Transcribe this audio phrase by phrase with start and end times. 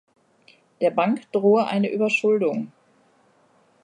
[0.81, 2.71] Der Bank drohe eine Überschuldung.